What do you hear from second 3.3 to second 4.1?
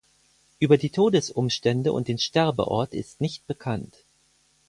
bekannt.